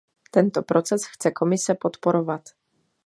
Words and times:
Tento 0.31 0.63
proces 0.65 1.05
chce 1.05 1.31
Komise 1.33 1.75
podporovat. 1.75 2.41